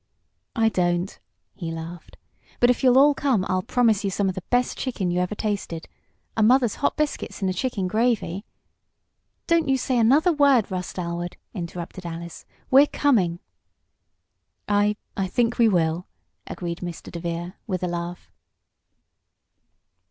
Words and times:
"I 0.55 0.69
don't," 0.69 1.19
he 1.53 1.69
laughed. 1.71 2.17
"But 2.59 2.71
if 2.71 2.83
you'll 2.83 2.97
all 2.97 3.13
come 3.13 3.45
I'll 3.47 3.61
promise 3.61 4.03
you 4.03 4.09
some 4.09 4.29
of 4.29 4.33
the 4.33 4.41
best 4.49 4.75
chicken 4.75 5.11
you 5.11 5.19
ever 5.19 5.35
tasted. 5.35 5.87
And 6.35 6.47
mother's 6.47 6.77
hot 6.81 6.97
biscuits 6.97 7.39
in 7.41 7.45
the 7.45 7.53
chicken 7.53 7.87
gravy" 7.87 8.43
"Don't 9.45 9.69
you 9.69 9.77
say 9.77 9.99
another 9.99 10.33
word, 10.33 10.71
Russ 10.71 10.91
Dalwood!" 10.93 11.37
interrupted 11.53 12.03
Alice. 12.03 12.47
"We're 12.71 12.87
coming!" 12.87 13.41
"I 14.67 14.95
I 15.15 15.27
think 15.27 15.59
we 15.59 15.67
will," 15.69 16.07
agreed 16.47 16.79
Mr. 16.79 17.11
DeVere, 17.11 17.53
with 17.67 17.83
a 17.83 17.87
laugh. 17.87 18.31